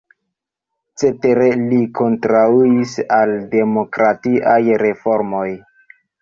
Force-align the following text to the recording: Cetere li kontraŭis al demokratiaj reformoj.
Cetere 1.01 1.49
li 1.59 1.81
kontraŭis 1.99 2.95
al 3.19 3.35
demokratiaj 3.53 4.57
reformoj. 4.87 5.47